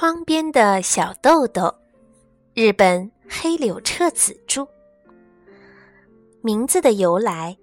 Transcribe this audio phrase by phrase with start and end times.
[0.00, 1.74] 窗边的小豆豆，
[2.54, 4.66] 日本黑柳彻子著。
[6.40, 7.58] 名字的由来：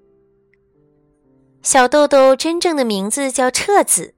[1.63, 4.13] 小豆豆真正的名字叫彻子，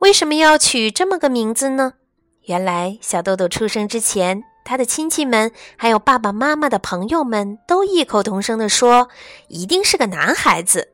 [0.00, 1.94] 为什么要取这么个名字呢？
[2.42, 9.08] 原来，小豆豆出生之前，他的亲戚们还有爸爸妈妈的朋友们都异口同声地说，
[9.48, 10.92] 一定是个男孩子。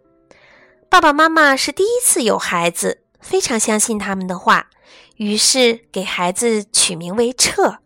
[0.88, 4.68] 爸爸妈妈是第一次有孩子，非常相信他们的话。
[5.16, 7.78] 于是给孩子取名为彻，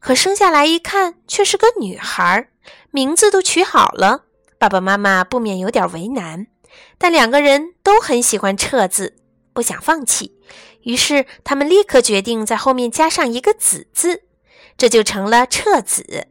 [0.00, 2.48] 可生下来一看却是个女孩，
[2.90, 4.24] 名字都取好了，
[4.58, 6.48] 爸爸妈妈不免有点为难。
[6.96, 9.18] 但两个人都很喜欢彻字，
[9.52, 10.36] 不想放弃，
[10.82, 14.22] 于是他们立刻决定在后面加上一个子字，
[14.76, 16.26] 这就成了彻子。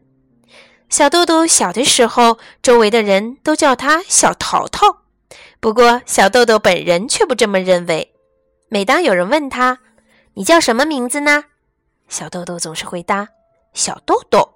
[0.89, 5.03] 小豆豆小的时候，周围的人都叫他小淘淘，
[5.59, 8.13] 不过小豆豆本人却不这么认为。
[8.69, 9.79] 每当有人问他，
[10.33, 11.45] 你叫什么名字呢？
[12.09, 13.29] 小豆豆总是回答
[13.73, 14.55] ：“小豆豆。”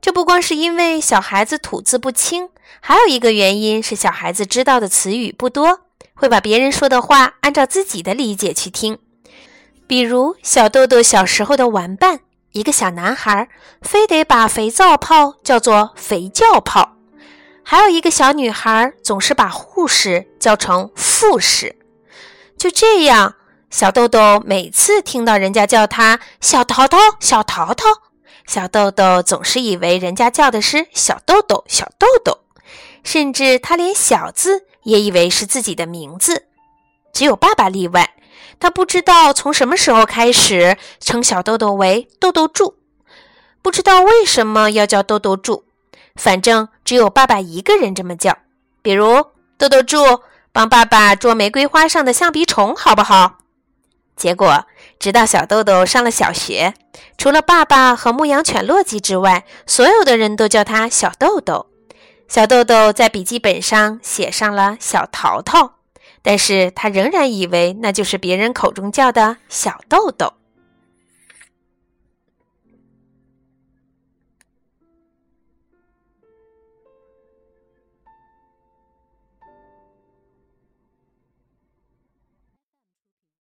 [0.00, 2.50] 这不光是因为小孩子吐字不清，
[2.80, 5.80] 还有一个原因是小孩子知道的词语不多，
[6.14, 8.98] 会把别人说的话按照自己的理解去听。
[9.88, 12.20] 比如小豆豆小时候的玩伴，
[12.52, 13.48] 一个小男孩
[13.82, 16.96] 非得把肥皂泡叫做肥皂泡，
[17.64, 21.79] 还有一个小女孩总是把护士叫成护士。
[22.60, 23.36] 就这样。
[23.70, 27.86] 小豆豆每次听到人家叫他“小淘淘”，小淘淘，
[28.46, 32.40] 小豆豆总是以为人家叫的是“小豆豆”，小豆豆，
[33.02, 36.48] 甚至他连“小”字也以为是自己的名字。
[37.14, 38.14] 只有爸爸例外，
[38.58, 42.74] 他不知道从什么时候开始称小豆豆为“豆豆柱”，
[43.62, 45.64] 不知道为什么要叫“豆豆柱”，
[46.14, 48.36] 反正只有爸爸一个人这么叫。
[48.82, 49.24] 比如
[49.56, 50.20] “豆豆柱，
[50.52, 53.38] 帮爸爸捉玫瑰花上的橡皮虫，好不好？”
[54.16, 54.66] 结果，
[54.98, 56.74] 直到小豆豆上了小学，
[57.16, 61.66] 除了爸爸和牧羊犬洛基之外，所有的人都叫他小豆豆。
[62.28, 65.76] 小豆豆在笔记本上写上了小淘淘，
[66.22, 70.34] 但是他仍然以为那就是别人口中叫的小豆豆。